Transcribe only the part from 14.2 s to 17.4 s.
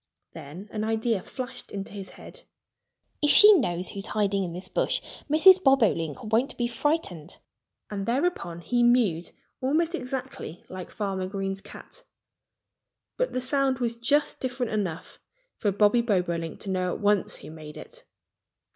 different enough for Bobby Bobolink to know at once